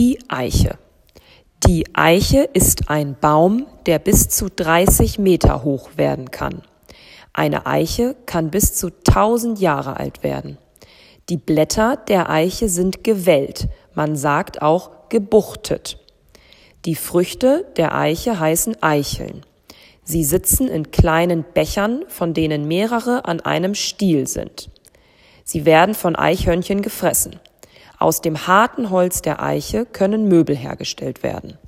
[0.00, 0.78] Die Eiche.
[1.66, 6.62] Die Eiche ist ein Baum, der bis zu 30 Meter hoch werden kann.
[7.34, 10.56] Eine Eiche kann bis zu 1000 Jahre alt werden.
[11.28, 15.98] Die Blätter der Eiche sind gewellt, man sagt auch gebuchtet.
[16.86, 19.44] Die Früchte der Eiche heißen Eicheln.
[20.02, 24.70] Sie sitzen in kleinen Bechern, von denen mehrere an einem Stiel sind.
[25.44, 27.38] Sie werden von Eichhörnchen gefressen.
[28.02, 31.58] Aus dem harten Holz der Eiche können Möbel hergestellt werden.